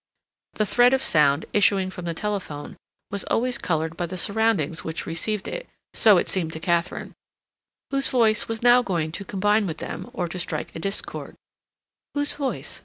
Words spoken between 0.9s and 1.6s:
of sound,